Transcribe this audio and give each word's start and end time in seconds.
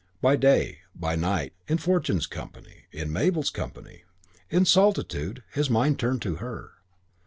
By 0.19 0.35
day, 0.35 0.79
by 0.95 1.15
night, 1.15 1.53
in 1.67 1.77
Fortune's 1.77 2.25
company, 2.25 2.85
in 2.91 3.13
Mabel's 3.13 3.51
company, 3.51 4.03
in 4.49 4.65
solitude, 4.65 5.43
his 5.53 5.69
mind 5.69 5.99
turned 5.99 6.23
to 6.23 6.37
her. 6.37 6.71